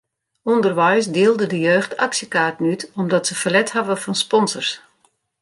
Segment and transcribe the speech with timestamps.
[0.43, 4.71] Underweis dielde de jeugd aksjekaarten út omdat se ferlet hawwe fan sponsors.